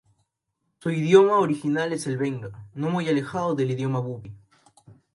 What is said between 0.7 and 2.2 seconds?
Su idioma original es el